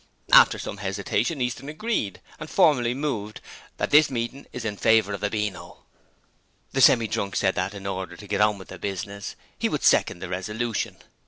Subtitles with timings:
[0.33, 3.39] After some hesitation, Easton agreed, and formally moved:
[3.77, 5.83] 'That this meeting is in favour of a Beano.'
[6.71, 9.83] The Semi drunk said that, in order to get on with the business, he would
[9.83, 10.97] second the resolution.